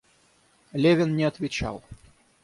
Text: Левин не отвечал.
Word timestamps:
Левин 0.73 1.15
не 1.15 1.25
отвечал. 1.25 1.83